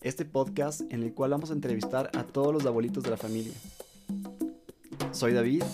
este 0.00 0.24
podcast 0.24 0.80
en 0.92 1.02
el 1.02 1.12
cual 1.12 1.32
vamos 1.32 1.50
a 1.50 1.54
entrevistar 1.54 2.10
a 2.14 2.24
todos 2.24 2.52
los 2.52 2.64
abuelitos 2.66 3.02
de 3.02 3.10
la 3.10 3.16
familia. 3.16 3.54
Soy 5.12 5.32
David. 5.32 5.64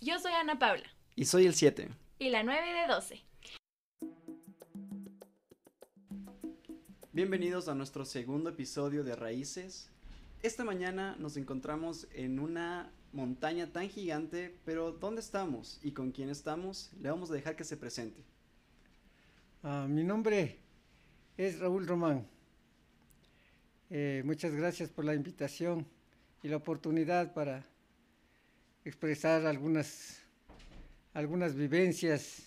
Yo 0.00 0.18
soy 0.18 0.32
Ana 0.32 0.58
Paula. 0.58 0.84
Y 1.14 1.26
soy 1.26 1.46
el 1.46 1.54
7. 1.54 1.88
Y 2.18 2.30
la 2.30 2.42
9 2.42 2.60
de 2.60 2.92
12. 2.92 3.22
Bienvenidos 7.12 7.68
a 7.68 7.74
nuestro 7.74 8.04
segundo 8.04 8.50
episodio 8.50 9.04
de 9.04 9.14
Raíces. 9.14 9.90
Esta 10.42 10.64
mañana 10.64 11.16
nos 11.18 11.36
encontramos 11.36 12.08
en 12.12 12.38
una 12.38 12.90
montaña 13.12 13.72
tan 13.72 13.88
gigante, 13.88 14.58
pero 14.64 14.92
¿dónde 14.92 15.20
estamos 15.20 15.78
y 15.82 15.92
con 15.92 16.10
quién 16.12 16.28
estamos? 16.28 16.90
Le 17.00 17.10
vamos 17.10 17.30
a 17.30 17.34
dejar 17.34 17.56
que 17.56 17.64
se 17.64 17.76
presente. 17.76 18.22
Ah, 19.62 19.86
mi 19.88 20.04
nombre 20.04 20.58
es 21.36 21.58
Raúl 21.58 21.86
Román. 21.86 22.35
Eh, 23.88 24.22
muchas 24.24 24.52
gracias 24.52 24.90
por 24.90 25.04
la 25.04 25.14
invitación 25.14 25.86
y 26.42 26.48
la 26.48 26.56
oportunidad 26.56 27.32
para 27.32 27.64
expresar 28.84 29.46
algunas, 29.46 30.18
algunas 31.14 31.54
vivencias 31.54 32.42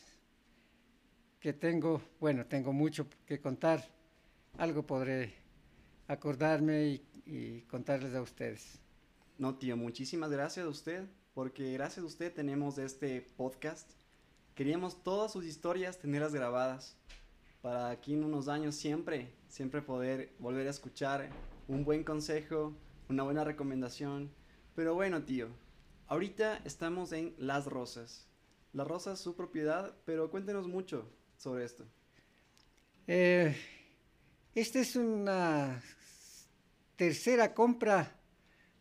que 1.39 1.53
tengo. 1.53 2.01
Bueno, 2.19 2.45
tengo 2.45 2.73
mucho 2.73 3.07
que 3.25 3.39
contar. 3.39 3.83
Algo 4.57 4.85
podré 4.85 5.33
acordarme 6.07 6.87
y, 6.87 7.21
y 7.25 7.61
contarles 7.61 8.13
a 8.15 8.21
ustedes. 8.21 8.79
No, 9.37 9.55
tío, 9.57 9.77
muchísimas 9.77 10.31
gracias 10.31 10.65
a 10.65 10.69
usted, 10.69 11.05
porque 11.33 11.71
gracias 11.71 12.03
a 12.03 12.07
usted 12.07 12.33
tenemos 12.33 12.77
este 12.77 13.21
podcast. 13.21 13.89
Queríamos 14.55 15.01
todas 15.03 15.31
sus 15.31 15.45
historias 15.45 15.99
tenerlas 15.99 16.33
grabadas 16.33 16.97
para 17.61 17.89
aquí 17.89 18.13
en 18.13 18.23
unos 18.23 18.47
años 18.47 18.75
siempre, 18.75 19.33
siempre 19.47 19.81
poder 19.81 20.33
volver 20.39 20.67
a 20.67 20.71
escuchar 20.71 21.29
un 21.67 21.83
buen 21.83 22.03
consejo, 22.03 22.73
una 23.09 23.23
buena 23.23 23.43
recomendación. 23.43 24.31
Pero 24.75 24.95
bueno, 24.95 25.23
tío, 25.23 25.49
ahorita 26.07 26.61
estamos 26.65 27.11
en 27.11 27.35
Las 27.37 27.65
Rosas. 27.65 28.27
Las 28.73 28.87
Rosas 28.87 29.19
su 29.19 29.35
propiedad, 29.35 29.95
pero 30.05 30.29
cuéntenos 30.29 30.67
mucho 30.67 31.09
sobre 31.37 31.65
esto. 31.65 31.85
Eh, 33.07 33.55
esta 34.53 34.79
es 34.79 34.95
una 34.95 35.81
tercera 36.95 37.53
compra 37.53 38.15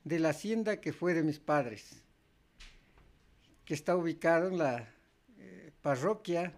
de 0.04 0.18
la 0.18 0.30
hacienda 0.30 0.80
que 0.80 0.92
fue 0.92 1.14
de 1.14 1.22
mis 1.22 1.38
padres, 1.38 2.02
que 3.64 3.74
está 3.74 3.96
ubicado 3.96 4.48
en 4.48 4.58
la 4.58 4.94
eh, 5.36 5.72
parroquia 5.82 6.54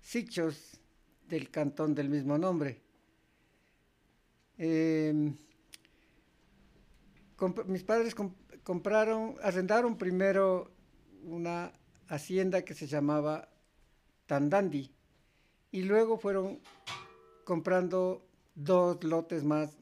Sichos 0.00 0.78
del 1.28 1.50
cantón 1.50 1.94
del 1.94 2.08
mismo 2.08 2.38
nombre. 2.38 2.80
Eh, 4.58 5.32
mis 7.66 7.82
padres 7.82 8.14
comp 8.14 8.34
compraron, 8.62 9.36
arrendaron 9.42 9.98
primero 9.98 10.70
una 11.24 11.70
hacienda 12.08 12.64
que 12.64 12.72
se 12.74 12.86
llamaba 12.86 13.48
Tandandi 14.26 14.90
y 15.70 15.82
luego 15.82 16.16
fueron 16.18 16.60
comprando 17.44 18.26
dos 18.54 19.04
lotes 19.04 19.44
más 19.44 19.76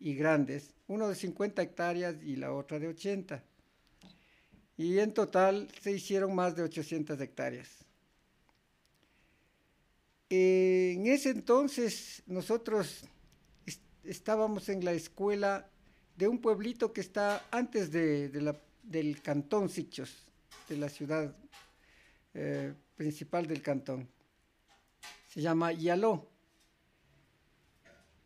y 0.00 0.14
grandes, 0.14 0.74
uno 0.88 1.08
de 1.08 1.14
50 1.14 1.62
hectáreas 1.62 2.16
y 2.22 2.36
la 2.36 2.52
otra 2.52 2.78
de 2.78 2.88
80. 2.88 3.42
Y 4.76 4.98
en 4.98 5.14
total 5.14 5.68
se 5.80 5.92
hicieron 5.92 6.34
más 6.34 6.56
de 6.56 6.64
800 6.64 7.20
hectáreas. 7.20 7.83
En 10.36 11.06
ese 11.06 11.30
entonces 11.30 12.24
nosotros 12.26 13.04
est 13.66 13.80
estábamos 14.02 14.68
en 14.68 14.84
la 14.84 14.92
escuela 14.92 15.70
de 16.16 16.26
un 16.26 16.40
pueblito 16.40 16.92
que 16.92 17.02
está 17.02 17.46
antes 17.52 17.92
de, 17.92 18.28
del 18.82 19.22
cantón 19.22 19.68
Sichos, 19.68 20.10
de 20.68 20.76
la 20.76 20.88
ciudad 20.88 21.36
eh, 22.34 22.74
principal 22.96 23.46
del 23.46 23.62
cantón. 23.62 24.08
Se 25.28 25.40
llama 25.40 25.70
Yaló. 25.70 26.28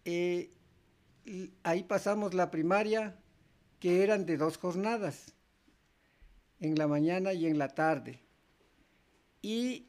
Eh, 0.07 0.51
ahí 1.63 1.83
pasamos 1.83 2.33
la 2.33 2.51
primaria, 2.51 3.21
que 3.81 4.03
eran 4.03 4.25
de 4.25 4.39
dos 4.39 4.57
jornadas, 4.57 5.35
en 6.59 6.75
la 6.75 6.87
mañana 6.87 7.35
y 7.35 7.45
en 7.45 7.59
la 7.59 7.69
tarde. 7.69 8.19
Y 9.43 9.88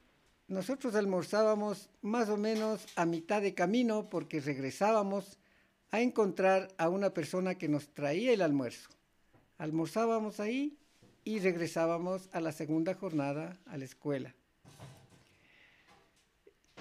nosotros 0.49 0.95
almorzábamos 0.95 1.89
más 2.01 2.27
o 2.29 2.35
menos 2.35 2.85
a 2.95 3.05
mitad 3.05 3.41
de 3.41 3.53
camino 3.53 4.09
porque 4.09 4.41
regresábamos 4.41 5.37
a 5.91 6.01
encontrar 6.01 6.67
a 6.77 6.89
una 6.89 7.13
persona 7.13 7.55
que 7.55 7.69
nos 7.69 7.93
traía 7.93 8.33
el 8.33 8.41
almuerzo. 8.41 8.89
Almorzábamos 9.57 10.39
ahí 10.39 10.77
y 11.23 11.39
regresábamos 11.39 12.29
a 12.33 12.41
la 12.41 12.51
segunda 12.51 12.93
jornada 12.93 13.57
a 13.65 13.77
la 13.77 13.85
escuela. 13.85 14.35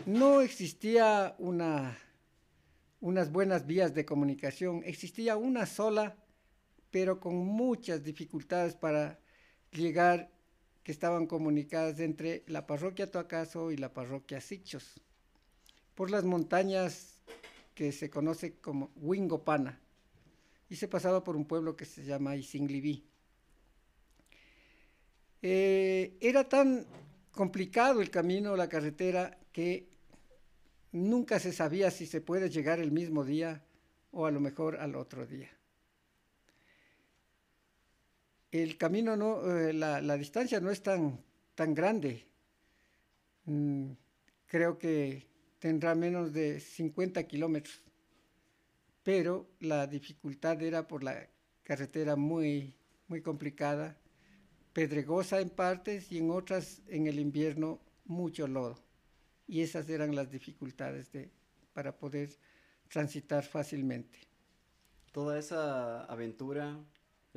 No 0.06 0.40
existía 0.40 1.36
una 1.38 1.96
unas 3.00 3.30
buenas 3.30 3.66
vías 3.66 3.94
de 3.94 4.04
comunicación. 4.04 4.82
Existía 4.84 5.36
una 5.36 5.66
sola, 5.66 6.16
pero 6.90 7.20
con 7.20 7.36
muchas 7.36 8.02
dificultades 8.02 8.74
para 8.74 9.20
llegar, 9.72 10.30
estaban 10.90 11.26
comunicadas 11.26 12.00
entre 12.00 12.44
la 12.46 12.66
parroquia 12.66 13.10
Toacaso 13.10 13.70
y 13.70 13.76
la 13.76 13.92
parroquia 13.92 14.40
Sichos, 14.40 15.00
por 15.94 16.10
las 16.10 16.24
montañas 16.24 17.20
que 17.74 17.92
se 17.92 18.08
conoce 18.08 18.54
como 18.54 18.90
Wingopana, 18.96 19.78
y 20.70 20.76
se 20.76 20.88
pasaba 20.88 21.22
por 21.22 21.36
un 21.36 21.44
pueblo 21.44 21.76
que 21.76 21.84
se 21.84 22.04
llama 22.04 22.36
Isingliví. 22.36 23.04
Eh, 25.42 26.16
era 26.20 26.48
tan 26.48 26.86
complicado 27.32 28.00
el 28.00 28.10
camino, 28.10 28.56
la 28.56 28.68
carretera, 28.68 29.38
que 29.52 29.88
nunca 30.92 31.38
se 31.38 31.52
sabía 31.52 31.90
si 31.90 32.06
se 32.06 32.20
puede 32.20 32.50
llegar 32.50 32.80
el 32.80 32.92
mismo 32.92 33.24
día 33.24 33.62
o 34.10 34.26
a 34.26 34.30
lo 34.30 34.40
mejor 34.40 34.76
al 34.76 34.96
otro 34.96 35.26
día. 35.26 35.57
El 38.50 38.76
camino 38.76 39.16
no, 39.16 39.56
eh, 39.56 39.72
la, 39.72 40.00
la, 40.00 40.16
distancia 40.16 40.60
no 40.60 40.70
es 40.70 40.82
tan, 40.82 41.22
tan 41.54 41.74
grande. 41.74 42.26
Mm, 43.44 43.92
creo 44.46 44.78
que 44.78 45.26
tendrá 45.58 45.94
menos 45.94 46.32
de 46.32 46.60
50 46.60 47.22
kilómetros. 47.24 47.82
Pero 49.02 49.48
la 49.60 49.86
dificultad 49.86 50.62
era 50.62 50.86
por 50.86 51.02
la 51.02 51.28
carretera 51.62 52.16
muy, 52.16 52.74
muy 53.06 53.22
complicada, 53.22 53.98
pedregosa 54.72 55.40
en 55.40 55.50
partes 55.50 56.10
y 56.12 56.18
en 56.18 56.30
otras 56.30 56.82
en 56.88 57.06
el 57.06 57.18
invierno 57.18 57.80
mucho 58.04 58.46
lodo 58.46 58.88
y 59.48 59.62
esas 59.62 59.88
eran 59.88 60.14
las 60.14 60.30
dificultades 60.30 61.10
de, 61.10 61.32
para 61.72 61.98
poder 61.98 62.38
transitar 62.88 63.42
fácilmente. 63.42 64.20
Toda 65.10 65.38
esa 65.38 66.04
aventura 66.04 66.78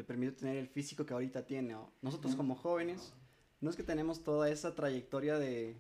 le 0.01 0.07
permite 0.07 0.31
tener 0.31 0.57
el 0.57 0.67
físico 0.67 1.05
que 1.05 1.13
ahorita 1.13 1.45
tiene. 1.45 1.77
Nosotros 2.01 2.35
como 2.35 2.55
jóvenes, 2.55 3.13
no 3.59 3.69
es 3.69 3.75
que 3.75 3.83
tenemos 3.83 4.23
toda 4.23 4.49
esa 4.49 4.73
trayectoria 4.73 5.37
de, 5.37 5.79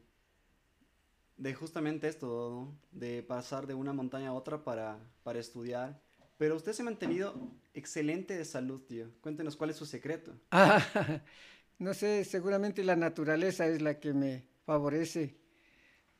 de 1.37 1.53
justamente 1.55 2.07
esto, 2.07 2.27
¿no? 2.51 2.77
de 2.91 3.23
pasar 3.23 3.65
de 3.65 3.73
una 3.73 3.93
montaña 3.93 4.29
a 4.29 4.33
otra 4.33 4.63
para, 4.63 4.99
para 5.23 5.39
estudiar. 5.39 5.99
Pero 6.37 6.55
usted 6.55 6.73
se 6.73 6.83
ha 6.83 6.85
mantenido 6.85 7.33
excelente 7.73 8.37
de 8.37 8.45
salud, 8.45 8.81
tío. 8.81 9.07
Cuéntenos 9.21 9.55
cuál 9.55 9.71
es 9.71 9.77
su 9.77 9.87
secreto. 9.87 10.35
Ah, 10.51 10.85
no 11.79 11.95
sé, 11.95 12.23
seguramente 12.23 12.83
la 12.83 12.95
naturaleza 12.95 13.65
es 13.65 13.81
la 13.81 13.99
que 13.99 14.13
me 14.13 14.45
favorece 14.65 15.35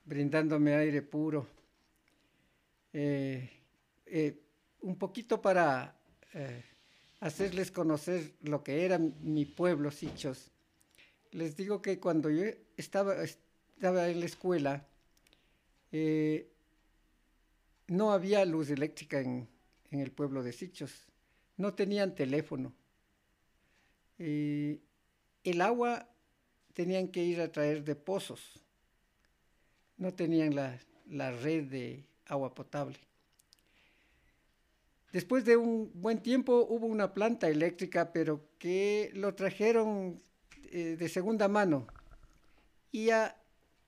brindándome 0.05 0.73
aire 0.73 1.03
puro. 1.03 1.47
Eh, 2.93 3.47
eh, 4.07 4.41
un 4.81 4.97
poquito 4.97 5.39
para 5.39 5.95
eh, 6.33 6.70
hacerles 7.21 7.71
conocer 7.71 8.33
lo 8.41 8.63
que 8.63 8.83
era 8.83 8.97
mi 8.99 9.45
pueblo, 9.45 9.89
Sichos. 9.91 10.51
Les 11.31 11.55
digo 11.55 11.81
que 11.81 12.01
cuando 12.01 12.29
yo 12.29 12.43
estaba, 12.75 13.23
estaba 13.23 14.09
en 14.09 14.19
la 14.19 14.25
escuela, 14.25 14.85
no 17.87 18.11
había 18.11 18.43
luz 18.43 18.69
eléctrica 18.69 19.21
en, 19.21 19.47
en, 19.91 19.99
el 20.01 20.11
pueblo 20.11 20.43
de 20.43 20.51
Sichos. 20.51 21.07
No 21.55 21.73
tenían 21.73 22.13
teléfono. 22.13 22.73
el 24.17 24.81
agua 25.61 26.09
tenían 26.73 27.07
que 27.07 27.23
ir 27.23 27.39
a 27.39 27.49
traer 27.49 27.85
de 27.85 27.95
pozos 27.95 28.61
no 30.01 30.11
tenían 30.15 30.55
la, 30.55 30.79
la 31.11 31.31
red 31.31 31.65
de 31.65 32.03
agua 32.25 32.55
potable. 32.55 32.97
Después 35.11 35.43
de 35.43 35.57
un 35.57 35.91
buen 35.93 36.21
tiempo 36.21 36.65
hubo 36.69 36.87
una 36.87 37.13
planta 37.13 37.49
eléctrica, 37.49 38.13
pero 38.13 38.47
que 38.57 39.11
lo 39.13 39.35
trajeron 39.35 40.21
eh, 40.71 40.95
de 40.97 41.09
segunda 41.09 41.47
mano. 41.47 41.87
Y 42.91 43.09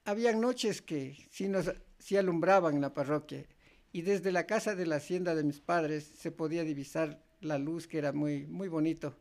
había 0.05 0.33
noches 0.33 0.81
que 0.81 1.17
sí 1.29 2.17
alumbraban 2.17 2.81
la 2.81 2.93
parroquia. 2.93 3.45
y 3.91 4.01
desde 4.01 4.31
la 4.31 4.47
casa 4.47 4.75
de 4.75 4.87
la 4.87 4.95
hacienda 4.95 5.35
de 5.35 5.43
mis 5.43 5.59
padres 5.59 6.03
se 6.03 6.31
podía 6.31 6.63
divisar 6.63 7.23
la 7.41 7.59
luz 7.59 7.87
que 7.87 7.99
era 7.99 8.11
muy, 8.11 8.47
muy 8.47 8.67
bonito 8.67 9.15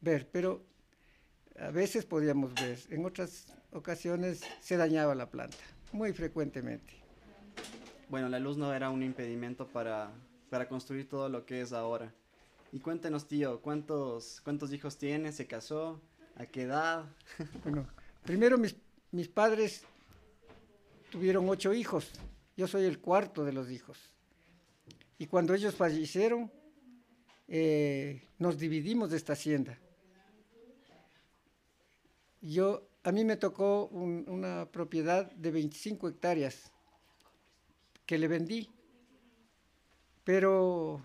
ver, 0.00 0.28
pero 0.30 0.64
a 1.58 1.70
veces 1.70 2.04
podíamos 2.04 2.52
ver, 2.54 2.78
en 2.90 3.04
otras 3.06 3.46
ocasiones 3.72 4.42
se 4.60 4.76
dañaba 4.76 5.14
la 5.14 5.30
planta, 5.30 5.56
muy 5.92 6.12
frecuentemente. 6.12 6.92
Bueno, 8.08 8.28
la 8.28 8.38
luz 8.38 8.58
no 8.58 8.74
era 8.74 8.90
un 8.90 9.02
impedimento 9.02 9.66
para, 9.66 10.12
para 10.52 10.68
construir 10.68 11.08
todo 11.08 11.30
lo 11.30 11.46
que 11.46 11.62
es 11.62 11.72
ahora. 11.72 12.12
Y 12.72 12.78
cuéntenos, 12.78 13.26
tío, 13.26 13.62
¿cuántos, 13.62 14.42
cuántos 14.42 14.70
hijos 14.70 14.98
tiene? 14.98 15.32
¿Se 15.32 15.46
casó? 15.46 15.98
¿A 16.36 16.44
qué 16.44 16.64
edad? 16.64 17.06
bueno, 17.64 17.88
primero 18.22 18.58
mis, 18.58 18.76
mis 19.12 19.28
padres 19.28 19.82
tuvieron 21.10 21.48
ocho 21.48 21.72
hijos. 21.72 22.10
Yo 22.54 22.68
soy 22.68 22.84
el 22.84 22.98
cuarto 22.98 23.46
de 23.46 23.54
los 23.54 23.70
hijos. 23.70 23.98
Y 25.16 25.26
cuando 25.26 25.54
ellos 25.54 25.74
fallecieron, 25.74 26.52
eh, 27.48 28.22
nos 28.38 28.58
dividimos 28.58 29.08
de 29.08 29.16
esta 29.16 29.32
hacienda. 29.32 29.78
Yo, 32.42 32.90
a 33.04 33.10
mí 33.10 33.24
me 33.24 33.38
tocó 33.38 33.86
una 33.86 34.66
propiedad 34.70 35.32
de 35.32 35.50
25 35.50 36.10
hectáreas 36.10 36.70
que 38.04 38.18
le 38.18 38.28
vendí, 38.28 38.68
pero 40.24 41.04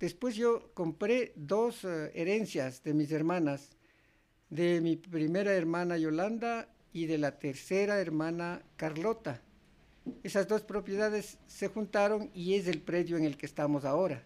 después 0.00 0.36
yo 0.36 0.72
compré 0.74 1.32
dos 1.36 1.84
eh, 1.84 2.10
herencias 2.14 2.82
de 2.82 2.94
mis 2.94 3.10
hermanas, 3.12 3.70
de 4.50 4.80
mi 4.80 4.96
primera 4.96 5.52
hermana 5.52 5.98
Yolanda 5.98 6.68
y 6.92 7.06
de 7.06 7.18
la 7.18 7.38
tercera 7.38 8.00
hermana 8.00 8.62
Carlota. 8.76 9.42
Esas 10.22 10.48
dos 10.48 10.62
propiedades 10.62 11.38
se 11.46 11.68
juntaron 11.68 12.30
y 12.32 12.54
es 12.54 12.66
el 12.66 12.80
predio 12.80 13.16
en 13.16 13.24
el 13.24 13.36
que 13.36 13.46
estamos 13.46 13.84
ahora. 13.84 14.24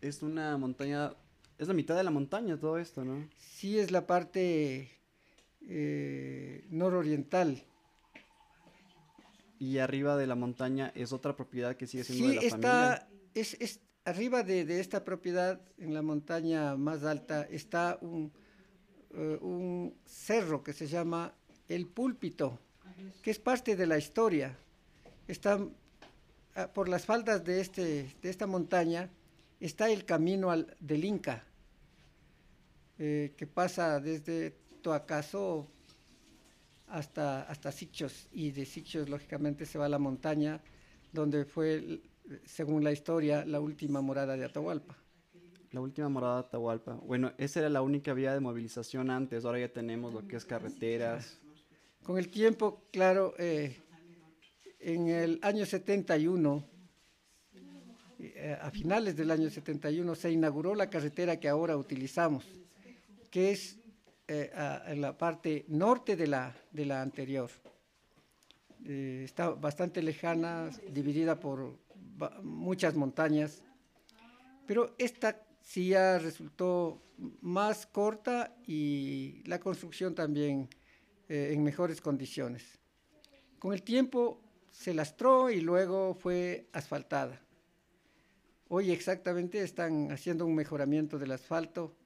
Es 0.00 0.22
una 0.22 0.56
montaña, 0.56 1.12
es 1.58 1.66
la 1.66 1.74
mitad 1.74 1.96
de 1.96 2.04
la 2.04 2.12
montaña 2.12 2.58
todo 2.58 2.78
esto, 2.78 3.04
¿no? 3.04 3.28
Sí, 3.36 3.78
es 3.78 3.90
la 3.90 4.06
parte 4.06 4.88
eh, 5.62 6.64
nororiental. 6.70 7.64
Y 9.58 9.78
arriba 9.78 10.16
de 10.16 10.26
la 10.26 10.34
montaña 10.34 10.92
es 10.94 11.12
otra 11.12 11.34
propiedad 11.36 11.76
que 11.76 11.86
sigue 11.86 12.04
siendo 12.04 12.28
de 12.28 12.34
la 12.36 12.42
está, 12.42 13.08
Es, 13.34 13.56
es 13.60 13.80
arriba 14.04 14.42
de, 14.42 14.64
de, 14.64 14.80
esta 14.80 15.04
propiedad, 15.04 15.60
en 15.78 15.94
la 15.94 16.02
montaña 16.02 16.76
más 16.76 17.02
alta, 17.02 17.42
está 17.42 17.98
un, 18.00 18.32
uh, 19.10 19.44
un 19.44 19.94
cerro 20.04 20.62
que 20.62 20.72
se 20.72 20.86
llama 20.86 21.34
El 21.68 21.86
Púlpito 21.86 22.60
que 23.22 23.30
es 23.30 23.38
parte 23.38 23.76
de 23.76 23.86
la 23.86 23.98
historia. 23.98 24.56
Está 25.26 25.58
ah, 26.54 26.68
por 26.72 26.88
las 26.88 27.04
faldas 27.04 27.44
de, 27.44 27.60
este, 27.60 28.14
de 28.20 28.30
esta 28.30 28.46
montaña 28.46 29.10
está 29.60 29.90
el 29.90 30.04
camino 30.04 30.50
al, 30.50 30.76
del 30.80 31.04
Inca, 31.04 31.44
eh, 32.98 33.34
que 33.36 33.46
pasa 33.46 34.00
desde 34.00 34.56
Toacaso 34.82 35.68
hasta, 36.90 37.42
hasta 37.42 37.72
Sichos, 37.72 38.28
y 38.32 38.50
de 38.50 38.64
Sichos 38.64 39.08
lógicamente 39.08 39.66
se 39.66 39.78
va 39.78 39.86
a 39.86 39.88
la 39.88 39.98
montaña, 39.98 40.60
donde 41.12 41.44
fue, 41.44 42.00
según 42.44 42.84
la 42.84 42.92
historia, 42.92 43.44
la 43.44 43.60
última 43.60 44.00
morada 44.00 44.36
de 44.36 44.44
Atahualpa. 44.44 44.96
La 45.70 45.80
última 45.80 46.08
morada 46.08 46.34
de 46.34 46.40
Atahualpa. 46.48 46.94
Bueno, 46.94 47.32
esa 47.38 47.60
era 47.60 47.68
la 47.68 47.82
única 47.82 48.14
vía 48.14 48.32
de 48.32 48.40
movilización 48.40 49.10
antes, 49.10 49.44
ahora 49.44 49.60
ya 49.60 49.72
tenemos 49.72 50.12
lo 50.12 50.26
que 50.26 50.36
es 50.36 50.44
carreteras. 50.44 51.38
Con 52.02 52.18
el 52.18 52.28
tiempo, 52.28 52.82
claro, 52.90 53.34
eh, 53.38 53.76
en 54.80 55.08
el 55.08 55.38
año 55.42 55.66
71, 55.66 56.64
eh, 58.20 58.58
a 58.60 58.70
finales 58.70 59.16
del 59.16 59.30
año 59.30 59.50
71, 59.50 60.14
se 60.14 60.30
inauguró 60.30 60.74
la 60.74 60.88
carretera 60.88 61.38
que 61.38 61.48
ahora 61.48 61.76
utilizamos, 61.76 62.44
que 63.30 63.50
es 63.50 63.78
eh, 64.28 64.50
en 64.86 65.00
la 65.00 65.16
parte 65.16 65.64
norte 65.68 66.16
de 66.16 66.26
la, 66.26 66.54
de 66.70 66.84
la 66.84 67.02
anterior. 67.02 67.50
está 68.84 69.50
bastante 69.50 70.02
lejana, 70.02 70.70
dividida 70.92 71.40
por 71.40 71.78
muchas 72.42 72.94
montañas, 72.94 73.62
pero 74.66 74.94
esta 74.98 75.48
ya 75.74 76.18
resultó 76.18 77.02
más 77.40 77.86
corta 77.86 78.54
y 78.66 79.42
la 79.44 79.60
construcción 79.60 80.14
también 80.14 80.68
eh, 81.28 81.50
en 81.52 81.62
mejores 81.62 82.00
condiciones. 82.00 82.78
Con 83.58 83.72
el 83.72 83.82
tiempo 83.82 84.40
se 84.70 84.94
lastró 84.94 85.50
y 85.50 85.60
luego 85.60 86.14
fue 86.14 86.68
asfaltada. 86.72 87.40
Hoy 88.68 88.90
exactamente 88.90 89.62
están 89.62 90.10
haciendo 90.12 90.46
un 90.46 90.54
mejoramiento 90.54 91.18
del 91.18 91.32
asfalto 91.32 91.96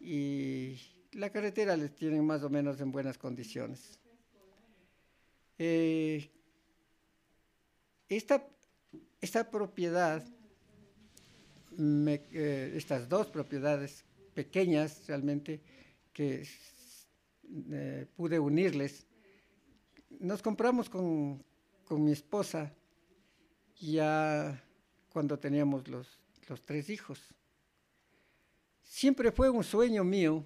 y 0.00 0.78
la 1.14 1.30
carretera 1.30 1.76
les 1.76 1.94
tienen 1.94 2.24
más 2.24 2.42
o 2.42 2.50
menos 2.50 2.80
en 2.80 2.90
buenas 2.92 3.18
condiciones. 3.18 3.98
Eh, 5.58 6.30
esta, 8.08 8.46
esta, 9.20 9.50
propiedad, 9.50 10.24
eh, 11.78 12.72
estas 12.76 13.08
dos 13.08 13.28
propiedades 13.28 14.04
pequeñas 14.34 15.06
realmente, 15.06 15.60
que 16.12 16.46
eh, 17.70 18.06
pude 18.16 18.38
unirles. 18.38 19.06
Nos 20.20 20.42
compramos 20.42 20.88
con, 20.88 21.44
mi 21.90 22.12
esposa 22.12 22.72
ya 23.76 24.62
cuando 25.10 25.38
teníamos 25.38 25.86
los, 25.88 26.18
tres 26.64 26.90
hijos. 26.90 27.20
Siempre 28.82 29.30
fue 29.32 29.50
un 29.50 29.64
sueño 29.64 30.04
mío, 30.04 30.44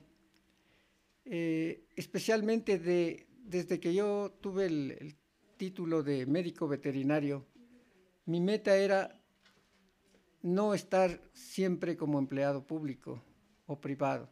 eh, 1.30 1.84
especialmente 1.94 2.78
de, 2.78 3.26
desde 3.44 3.78
que 3.78 3.94
yo 3.94 4.32
tuve 4.40 4.66
el 4.66 5.16
título 5.56 6.02
de 6.02 6.24
médico 6.26 6.66
veterinario, 6.68 7.46
mi 8.26 8.40
meta 8.40 8.76
era 8.76 9.20
no 10.42 10.74
estar 10.74 11.20
siempre 11.32 11.96
como 11.96 12.18
empleado 12.18 12.66
público 12.66 13.22
o 13.66 13.80
privado 13.80 14.30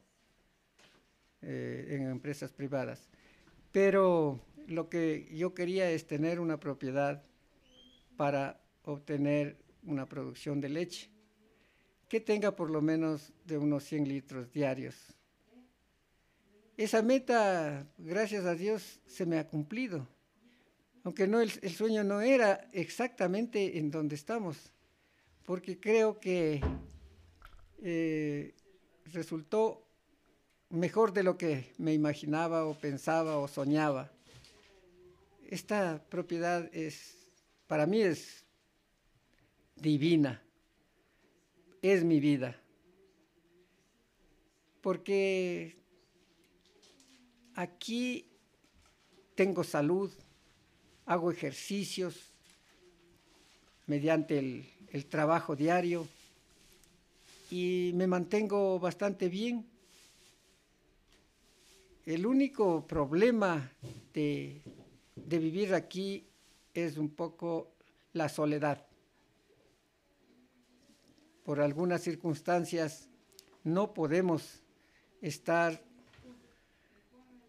eh, 1.43 1.87
en 1.91 2.11
empresas 2.11 2.53
privadas. 2.53 3.09
Pero 3.73 4.41
lo 4.67 4.89
que 4.89 5.29
yo 5.35 5.55
quería 5.55 5.91
es 5.91 6.07
tener 6.07 6.41
una 6.41 6.59
propiedad 6.59 7.23
para 8.17 8.61
obtener 8.85 9.59
una 9.83 10.09
producción 10.09 10.61
de 10.61 10.69
leche 10.69 11.11
que 12.09 12.21
tenga 12.21 12.55
por 12.55 12.71
lo 12.71 12.81
menos 12.81 13.33
de 13.45 13.59
unos 13.59 13.85
100 13.85 14.09
litros 14.09 14.53
diarios. 14.53 15.16
Esa 16.77 17.01
meta, 17.01 17.87
gracias 17.97 18.45
a 18.45 18.55
Dios, 18.55 19.01
se 19.07 19.25
me 19.25 19.39
ha 19.39 19.49
cumplido. 19.49 20.07
Aunque 21.05 21.27
no, 21.27 21.41
el, 21.41 21.51
sueño 21.51 22.05
no 22.05 22.21
era 22.21 22.69
exactamente 22.71 23.79
en 23.79 23.91
donde 23.91 24.15
estamos, 24.15 24.75
porque 25.47 25.81
creo 25.81 26.21
que 26.21 26.61
eh, 27.79 28.55
resultó 29.07 29.87
mejor 30.69 31.15
de 31.15 31.23
lo 31.23 31.39
que 31.39 31.73
me 31.79 31.95
imaginaba 31.95 32.67
o 32.67 32.79
pensaba 32.79 33.39
o 33.39 33.49
soñaba. 33.49 34.13
Esta 35.49 36.05
propiedad 36.11 36.69
es, 36.75 37.17
para 37.69 37.87
mí 37.87 38.03
es 38.03 38.45
divina, 39.77 40.43
es 41.81 42.05
mi 42.05 42.21
vida, 42.21 42.61
porque 44.83 45.86
aquí 47.57 48.29
tengo 49.35 49.65
salud, 49.65 50.13
hago 51.07 51.31
ejercicios 51.33 52.33
mediante 53.87 54.39
el, 54.39 55.07
trabajo 55.07 55.55
diario 55.55 56.07
y 57.51 57.91
me 57.95 58.07
mantengo 58.07 58.79
bastante 58.79 59.29
bien 59.29 59.67
el 62.07 62.25
único 62.25 62.87
problema 62.87 63.71
de, 64.15 64.63
vivir 65.15 65.75
aquí 65.75 66.27
es 66.73 66.97
un 66.97 67.11
poco 67.11 67.73
la 68.13 68.29
soledad. 68.29 68.87
Por 71.45 71.61
algunas 71.61 72.03
circunstancias 72.03 73.09
no 73.65 73.93
podemos 73.93 74.63
estar 75.21 75.86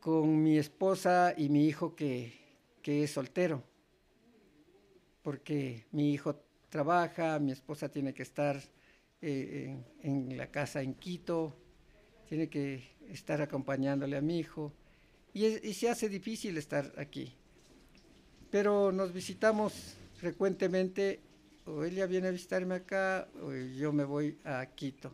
con 0.08 0.42
mi 0.42 0.58
esposa 0.58 1.34
y 1.36 1.50
mi 1.50 1.68
hijo 1.68 1.94
que, 1.94 2.32
es 2.82 3.12
soltero, 3.12 3.62
porque 5.22 5.86
mi 5.92 6.14
hijo 6.14 6.42
trabaja, 6.70 7.38
mi 7.40 7.52
esposa 7.52 7.90
tiene 7.90 8.14
que 8.14 8.24
estar 8.24 8.58
eh, 9.22 9.78
en, 10.04 10.38
la 10.38 10.50
casa 10.50 10.82
en 10.82 10.94
Quito, 10.94 11.58
tiene 12.30 12.48
que 12.48 12.96
estar 13.10 13.42
acompañándole 13.42 14.16
a 14.16 14.22
mi 14.22 14.40
hijo 14.40 14.72
y, 15.34 15.74
se 15.74 15.90
hace 15.90 16.08
difícil 16.08 16.58
estar 16.58 16.94
aquí. 16.98 17.36
pero 18.50 18.94
nos 18.94 19.12
visitamos 19.12 19.98
frecuentemente, 20.16 21.20
o 21.66 21.84
ella 21.84 22.06
viene 22.06 22.30
a 22.30 22.32
visitarme 22.32 22.76
acá, 22.76 23.28
o 23.42 23.52
yo 23.54 23.92
me 23.92 24.06
voy 24.06 24.38
a 24.46 24.66
Quito. 24.68 25.14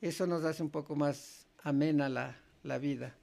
Eso 0.00 0.28
nos 0.28 0.44
hace 0.44 0.62
un 0.62 0.70
poco 0.70 0.94
más 0.94 1.48
amena 1.64 2.08
la, 2.08 2.40
la 2.62 2.78
vida. 2.78 3.16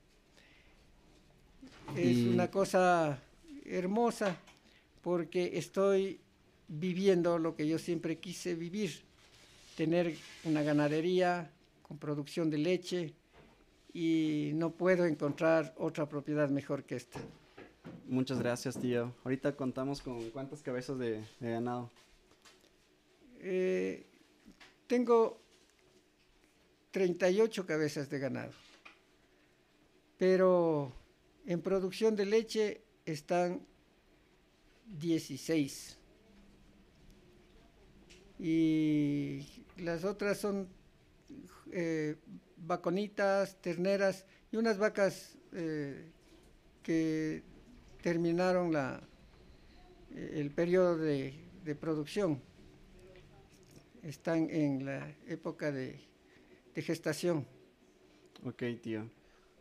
Es 1.96 2.18
Y- 2.18 2.28
una 2.30 2.50
cosa 2.52 3.22
hermosa 3.66 4.38
porque 5.02 5.58
estoy 5.58 6.20
viviendo 6.68 7.38
lo 7.40 7.56
que 7.56 7.68
yo 7.68 7.80
siempre 7.80 8.18
quise 8.18 8.56
vivir, 8.56 9.02
tener 9.76 10.16
una 10.44 10.62
ganadería 10.64 11.50
con 11.82 11.98
producción 11.98 12.50
de 12.50 12.58
leche 12.58 13.14
y 13.94 14.52
no 14.56 14.72
puedo 14.72 15.06
encontrar 15.06 15.74
otra 15.78 16.08
propiedad 16.10 16.50
mejor 16.50 16.84
que 16.84 16.96
esta. 16.98 17.20
Muchas 18.08 18.40
gracias, 18.40 18.78
tío. 18.80 19.14
Ahorita 19.24 19.56
contamos 19.56 20.02
con 20.02 20.30
cuántas 20.32 20.62
cabezas 20.62 21.00
de, 21.00 21.24
de 21.40 21.52
ganado. 21.52 21.90
Eh, 23.40 24.06
tengo 24.88 25.40
38 26.92 27.66
cabezas 27.66 28.10
de 28.10 28.20
ganado, 28.20 28.52
pero 30.18 30.92
en 31.48 31.62
producción 31.62 32.16
de 32.16 32.26
leche 32.26 32.82
están 33.06 33.66
16. 34.86 35.98
Y 38.40 39.64
las 39.78 40.04
otras 40.04 40.38
son 40.38 40.68
eh, 41.72 42.18
vaconitas, 42.58 43.60
terneras 43.62 44.26
y 44.52 44.58
unas 44.58 44.78
vacas 44.78 45.38
eh, 45.54 46.12
que 46.84 47.44
terminaron 48.02 48.74
la, 48.74 49.02
el 50.14 50.52
periodo 50.52 50.98
de, 50.98 51.34
de 51.64 51.76
producción 51.76 52.42
están 54.04 54.50
en 54.50 54.86
la 54.86 55.16
época 55.28 55.72
de, 55.72 56.00
de 56.76 56.82
gestación. 56.82 57.48
Ok, 58.44 58.64
tío. 58.82 59.10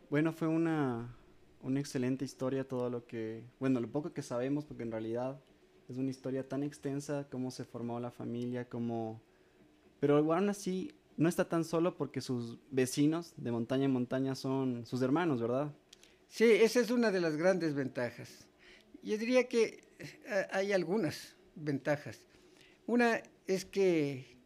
Bueno, 0.09 0.31
fue 0.31 0.47
una, 0.47 1.16
una 1.61 1.79
excelente 1.79 2.25
historia 2.25 2.67
todo 2.67 2.89
lo 2.89 3.05
que, 3.05 3.43
bueno, 3.59 3.79
lo 3.79 3.89
poco 3.89 4.13
que 4.13 4.21
sabemos, 4.21 4.65
porque 4.65 4.83
en 4.83 4.91
realidad 4.91 5.39
es 5.89 5.97
una 5.97 6.09
historia 6.09 6.47
tan 6.47 6.63
extensa, 6.63 7.27
cómo 7.31 7.51
se 7.51 7.63
formó 7.63 7.99
la 7.99 8.11
familia, 8.11 8.67
cómo... 8.67 9.21
Pero 9.99 10.17
aún 10.17 10.49
así, 10.49 10.91
no 11.15 11.27
está 11.27 11.49
tan 11.49 11.63
solo 11.63 11.95
porque 11.97 12.21
sus 12.21 12.59
vecinos 12.69 13.33
de 13.37 13.51
montaña 13.51 13.85
en 13.85 13.91
montaña 13.91 14.35
son 14.35 14.85
sus 14.85 15.01
hermanos, 15.01 15.41
¿verdad? 15.41 15.73
Sí, 16.29 16.45
esa 16.45 16.79
es 16.79 16.91
una 16.91 17.09
de 17.09 17.21
las 17.21 17.35
grandes 17.35 17.73
ventajas. 17.73 18.47
Yo 19.01 19.17
diría 19.17 19.47
que 19.47 19.83
eh, 19.99 20.47
hay 20.51 20.73
algunas 20.73 21.35
ventajas. 21.55 22.19
Una 22.85 23.21
es 23.47 23.65
que 23.65 24.37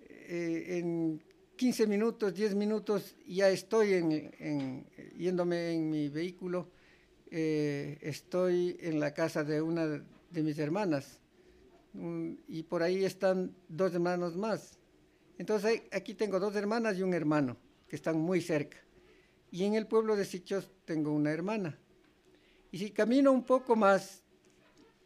eh, 0.00 0.78
en 0.78 1.22
15 1.60 1.86
minutos, 1.86 2.32
10 2.32 2.54
minutos 2.54 3.14
ya 3.26 3.50
estoy 3.50 3.92
en, 3.92 4.12
en- 4.38 4.86
yéndome 5.18 5.72
en 5.74 5.90
mi 5.90 6.08
vehículo, 6.08 6.70
eh, 7.30 7.98
estoy 8.00 8.78
en 8.80 8.98
la 8.98 9.12
casa 9.12 9.44
de 9.44 9.60
una 9.60 9.86
de 9.86 10.42
mis 10.42 10.58
hermanas 10.58 11.20
Mm, 11.92 12.34
y 12.46 12.62
por 12.62 12.82
ahí 12.82 13.04
están 13.04 13.52
dos 13.68 13.92
hermanos 13.94 14.36
más. 14.36 14.78
Entonces 15.38 15.82
aquí 15.90 16.14
tengo 16.14 16.38
dos 16.38 16.54
hermanas 16.54 16.96
y 16.96 17.02
un 17.02 17.14
hermano 17.14 17.56
que 17.88 17.96
están 17.96 18.16
muy 18.16 18.40
cerca. 18.40 18.78
Y 19.50 19.64
en 19.64 19.74
el 19.74 19.86
pueblo 19.86 20.14
de 20.14 20.24
Sichos 20.24 20.70
tengo 20.84 21.12
una 21.12 21.32
hermana. 21.32 21.76
Y 22.70 22.78
si 22.78 22.90
camino 22.90 23.32
un 23.32 23.42
poco 23.42 23.74
más, 23.74 24.22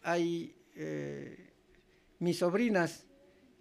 hay 0.03 0.55
eh, 0.77 1.53
mis 2.19 2.39
sobrinas 2.39 3.07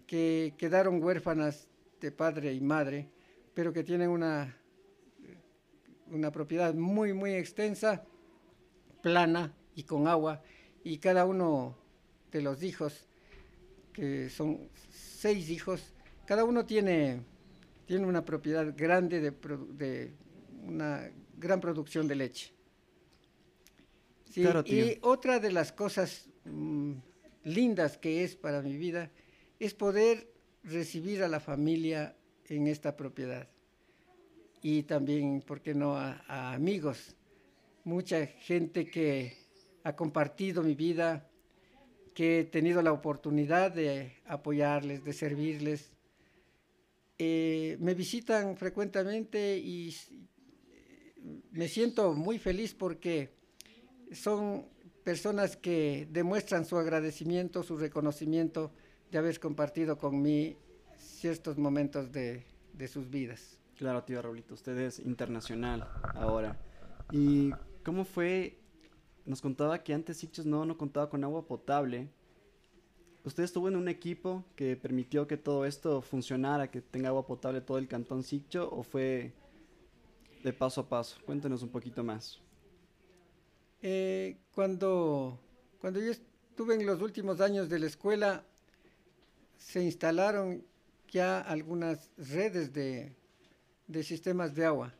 que 0.06 0.52
quedaron 0.58 1.02
huérfanas 1.02 1.66
de 2.00 2.12
padre 2.12 2.52
y 2.52 2.60
madre, 2.60 3.08
pero 3.54 3.72
que 3.72 3.84
tienen 3.84 4.10
una, 4.10 4.56
una 6.08 6.30
propiedad 6.30 6.74
muy, 6.74 7.12
muy 7.12 7.34
extensa, 7.34 8.04
plana 9.02 9.54
y 9.74 9.84
con 9.84 10.06
agua, 10.06 10.42
y 10.82 10.98
cada 10.98 11.24
uno 11.24 11.76
de 12.30 12.42
los 12.42 12.62
hijos, 12.62 13.06
que 13.92 14.28
son 14.28 14.68
seis 14.90 15.50
hijos, 15.50 15.94
cada 16.26 16.44
uno 16.44 16.64
tiene, 16.66 17.22
tiene 17.86 18.06
una 18.06 18.24
propiedad 18.24 18.74
grande 18.76 19.20
de, 19.20 20.12
una 20.66 21.10
gran 21.36 21.60
producción 21.60 22.08
de 22.08 22.14
leche. 22.14 22.52
Sí, 24.30 24.42
Claro, 24.42 24.64
tío. 24.64 24.86
y 24.86 24.98
otra 25.02 25.38
de 25.38 25.52
las 25.52 25.70
cosas 25.70 26.28
mm, 26.44 26.94
lindas 27.44 27.98
que 27.98 28.24
es 28.24 28.34
para 28.34 28.62
mi 28.62 28.76
vida 28.76 29.10
es 29.60 29.74
poder 29.74 30.33
recibir 30.64 31.22
a 31.22 31.28
la 31.28 31.40
familia 31.40 32.16
en 32.48 32.66
esta 32.66 32.96
propiedad. 32.96 33.48
Y 34.62 34.84
también, 34.84 35.42
¿por 35.42 35.60
qué 35.60 35.74
no?, 35.74 35.96
a, 35.96 36.54
amigos. 36.54 37.14
Mucha 37.84 38.26
gente 38.26 38.86
que 38.86 39.36
ha 39.82 39.94
compartido 39.94 40.62
mi 40.62 40.74
vida, 40.74 41.28
que 42.14 42.40
he 42.40 42.44
tenido 42.44 42.80
la 42.80 42.92
oportunidad 42.92 43.72
de 43.72 44.14
apoyarles, 44.24 45.04
de 45.04 45.12
servirles. 45.12 45.92
Eh, 47.18 47.76
me 47.80 47.94
visitan 47.94 48.56
frecuentemente 48.56 49.58
y 49.58 49.94
me 51.52 51.68
siento 51.68 52.14
muy 52.14 52.38
feliz 52.38 52.74
porque 52.74 53.34
son 54.12 54.66
personas 55.04 55.56
que 55.56 56.08
demuestran 56.10 56.64
su 56.64 56.78
agradecimiento, 56.78 57.62
su 57.62 57.76
reconocimiento 57.76 58.72
de 59.14 59.18
haber 59.20 59.38
compartido 59.38 59.96
con 59.96 60.20
mí 60.20 60.56
ciertos 60.96 61.56
momentos 61.56 62.10
de, 62.10 62.44
de 62.72 62.88
sus 62.88 63.08
vidas. 63.08 63.60
Claro, 63.78 64.02
tío 64.02 64.20
Raulito, 64.20 64.54
usted 64.54 64.76
es 64.76 64.98
internacional 64.98 65.88
ahora. 66.14 66.58
¿Y 67.12 67.52
cómo 67.84 68.04
fue? 68.04 68.58
Nos 69.24 69.40
contaba 69.40 69.84
que 69.84 69.94
antes 69.94 70.16
Sitges 70.16 70.46
no, 70.46 70.64
no 70.64 70.76
contaba 70.76 71.08
con 71.08 71.22
agua 71.22 71.46
potable. 71.46 72.08
¿Usted 73.22 73.44
estuvo 73.44 73.68
en 73.68 73.76
un 73.76 73.86
equipo 73.86 74.44
que 74.56 74.74
permitió 74.74 75.28
que 75.28 75.36
todo 75.36 75.64
esto 75.64 76.02
funcionara, 76.02 76.68
que 76.68 76.80
tenga 76.80 77.10
agua 77.10 77.24
potable 77.24 77.60
todo 77.60 77.78
el 77.78 77.86
cantón 77.86 78.24
Siccho 78.24 78.68
o 78.68 78.82
fue 78.82 79.32
de 80.42 80.52
paso 80.52 80.80
a 80.80 80.88
paso? 80.88 81.18
Cuéntenos 81.24 81.62
un 81.62 81.68
poquito 81.68 82.02
más. 82.02 82.40
Eh, 83.80 84.38
cuando, 84.52 85.38
cuando 85.80 86.00
yo 86.00 86.10
estuve 86.10 86.74
en 86.74 86.84
los 86.84 87.00
últimos 87.00 87.40
años 87.40 87.68
de 87.68 87.78
la 87.78 87.86
escuela, 87.86 88.44
se 89.58 89.82
instalaron 89.82 90.64
ya 91.10 91.40
algunas 91.40 92.10
redes 92.16 92.72
de, 92.72 93.14
de 93.86 94.02
sistemas 94.02 94.54
de 94.54 94.64
agua, 94.64 94.92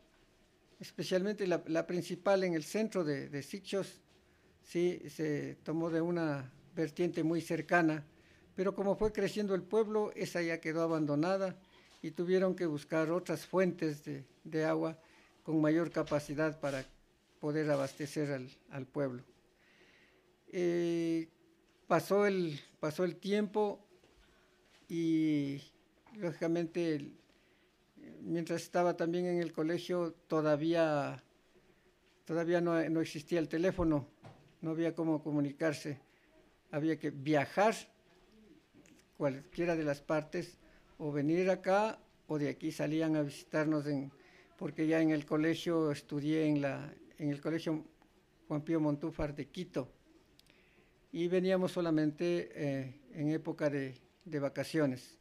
especialmente 0.79 1.47
la, 1.47 1.87
principal 1.87 2.43
en 2.43 2.53
el 2.53 2.63
centro 2.63 3.03
de, 3.03 3.29
de 3.29 3.43
Sitges, 3.43 4.01
sí, 4.63 5.01
se 5.09 5.55
tomó 5.63 5.89
de 5.89 6.01
una 6.01 6.51
vertiente 6.75 7.23
muy 7.23 7.41
cercana, 7.41 8.05
pero 8.55 8.75
como 8.75 8.95
fue 8.95 9.11
creciendo 9.11 9.55
el 9.55 9.63
pueblo, 9.63 10.11
esa 10.15 10.41
ya 10.41 10.59
quedó 10.59 10.81
abandonada 10.81 11.55
y 12.01 12.11
tuvieron 12.11 12.55
que 12.55 12.65
buscar 12.65 13.11
otras 13.11 13.45
fuentes 13.45 14.03
de, 14.05 14.25
de 14.43 14.65
agua 14.65 14.97
con 15.43 15.59
mayor 15.61 15.91
capacidad 15.91 16.59
para 16.59 16.85
poder 17.39 17.69
abastecer 17.69 18.31
al, 18.31 18.49
al 18.71 18.85
pueblo. 18.85 19.23
Eh, 20.51 21.27
pasó, 21.87 22.25
el, 22.25 22.59
pasó 22.79 23.03
el 23.03 23.17
tiempo 23.17 23.84
y 24.87 25.61
lógicamente 26.17 27.11
mientras 28.21 28.61
estaba 28.61 28.95
también 28.97 29.25
en 29.25 29.39
el 29.39 29.53
colegio 29.53 30.13
todavía, 30.27 31.23
todavía 32.25 32.61
no, 32.61 32.87
no 32.89 33.01
existía 33.01 33.39
el 33.39 33.47
teléfono, 33.47 34.07
no 34.61 34.71
había 34.71 34.95
cómo 34.95 35.21
comunicarse, 35.21 35.99
había 36.71 36.97
que 36.97 37.11
viajar 37.11 37.75
cualquiera 39.17 39.75
de 39.75 39.83
las 39.83 40.01
partes 40.01 40.57
o 40.97 41.11
venir 41.11 41.49
acá 41.49 41.99
o 42.27 42.37
de 42.37 42.49
aquí 42.49 42.71
salían 42.71 43.15
a 43.15 43.21
visitarnos 43.21 43.85
en, 43.85 44.11
porque 44.57 44.87
ya 44.87 45.01
en 45.01 45.11
el 45.11 45.25
colegio 45.25 45.91
estudié 45.91 46.47
en, 46.47 46.61
la, 46.61 46.93
en 47.17 47.29
el 47.29 47.41
colegio 47.41 47.83
Juan 48.47 48.61
Pío 48.61 48.79
Montúfar 48.79 49.35
de 49.35 49.47
Quito. 49.47 49.89
Y 51.11 51.27
veníamos 51.27 51.71
solamente 51.71 52.49
eh, 52.53 53.01
en 53.13 53.29
época 53.29 53.69
de, 53.69 53.95
de 54.25 54.39
vacaciones. 54.39 55.17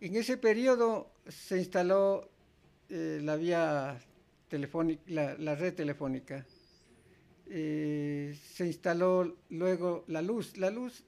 En 0.00 0.16
ese 0.16 0.36
periodo 0.36 1.12
se 1.28 1.58
instaló 1.58 2.30
eh, 2.88 3.20
la 3.22 3.36
vía 3.36 4.00
telefónica, 4.48 5.02
la, 5.06 5.54
red 5.54 5.74
telefónica. 5.74 6.46
Eh, 7.46 8.38
se 8.54 8.66
instaló 8.66 9.36
luego 9.50 10.04
la 10.08 10.22
luz. 10.22 10.56
La 10.56 10.70
luz 10.70 11.04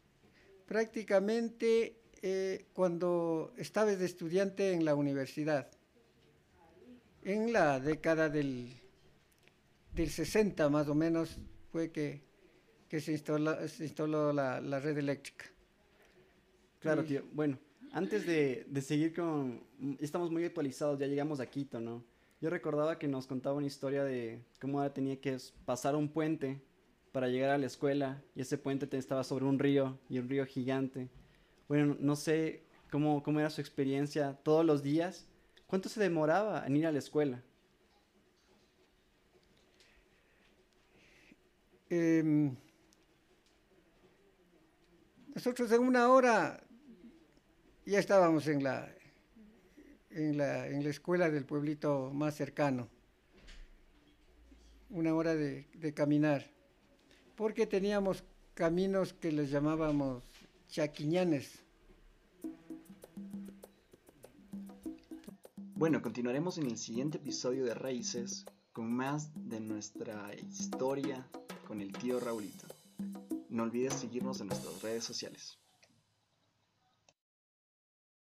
prácticamente 0.67 1.97
eh, 2.21 2.67
cuando 2.73 3.53
estaba 3.57 3.95
de 3.95 4.05
estudiante 4.05 4.73
en 4.73 4.85
la 4.85 4.95
universidad. 4.95 5.71
En 7.23 7.53
la 7.53 7.79
década 7.81 8.29
del, 8.29 8.73
del 9.95 10.11
60 10.11 10.69
más 10.69 10.89
o 10.89 10.95
menos 10.95 11.39
fue 11.71 11.91
que 11.91 12.29
que 12.89 13.01
se, 13.01 13.13
instala, 13.13 13.69
se 13.69 13.85
instaló 13.85 14.33
la, 14.33 14.61
la 14.61 14.81
red 14.81 14.97
eléctrica. 14.97 15.45
Claro, 16.81 17.05
tío. 17.05 17.23
Bueno, 17.33 17.59
antes 17.93 18.27
de, 18.27 18.67
de, 18.69 18.83
seguir 18.83 19.15
con... 19.15 19.65
Estamos 19.99 20.31
muy 20.31 20.45
actualizados, 20.45 20.99
ya 20.99 21.07
llegamos 21.07 21.41
a 21.41 21.47
Quito, 21.47 21.81
¿no? 21.81 22.05
Yo 22.41 22.51
recordaba 22.51 22.99
que 22.99 23.09
nos 23.09 23.27
contaba 23.27 23.57
una 23.57 23.67
historia 23.67 24.05
de 24.05 24.45
cómo 24.61 24.79
ahora 24.79 24.95
tenía 24.95 25.21
que 25.21 25.37
pasar 25.65 25.97
un 25.97 26.09
puente 26.09 26.63
para 27.11 27.29
llegar 27.29 27.51
a 27.51 27.59
la 27.59 27.67
escuela 27.67 28.23
y 28.37 28.43
ese 28.43 28.59
puente 28.59 28.97
estaba 28.97 29.25
sobre 29.25 29.45
un 29.45 29.59
río 29.59 29.99
y 30.09 30.19
un 30.19 30.29
río 30.29 30.47
gigante. 30.47 31.09
Bueno, 31.67 31.97
no 31.99 32.15
sé 32.15 32.63
cómo, 32.93 33.25
cómo 33.25 33.41
era 33.41 33.51
su 33.51 33.61
experiencia 33.61 34.39
todos 34.45 34.65
los 34.65 34.85
días. 34.85 35.27
¿Cuánto 35.67 35.89
se 35.89 36.01
demoraba 36.01 36.65
en 36.65 36.77
ir 36.77 36.87
a 36.87 36.93
la 36.93 37.01
escuela? 37.01 37.43
Eh, 41.91 42.53
nosotros 45.35 45.73
en 45.73 45.81
una 45.81 46.09
hora 46.09 46.63
ya 47.89 47.99
estábamos 47.99 48.47
en 48.49 48.63
la, 48.63 48.95
en 50.11 50.37
la, 50.37 50.67
en 50.69 50.85
la 50.85 50.91
escuela 50.91 51.31
del 51.31 51.47
pueblito 51.47 52.11
más 52.13 52.35
cercano, 52.35 52.89
una 54.91 55.15
hora 55.15 55.35
de, 55.35 55.67
de 55.75 55.95
caminar, 55.95 56.51
porque 57.35 57.67
teníamos 57.67 58.25
caminos 58.53 59.15
que 59.15 59.33
les 59.33 59.51
llamábamos 59.51 60.23
chaquiñanes. 60.69 61.61
Bueno, 65.75 66.03
continuaremos 66.03 66.59
en 66.59 66.67
el 66.67 66.77
siguiente 66.77 67.19
episodio 67.19 67.65
de 67.65 67.73
Raíces 67.73 68.45
con 68.73 68.93
más 68.93 69.31
de 69.49 69.61
nuestra 69.61 70.35
historia 70.35 71.27
con 71.67 71.81
el 71.81 71.93
tío 71.93 72.21
Raulito. 72.21 72.67
No 73.49 73.63
olvides 73.63 73.95
seguirnos 73.95 74.41
en 74.41 74.49
nuestras 74.49 74.83
redes 74.83 75.05
sociales. 75.05 75.58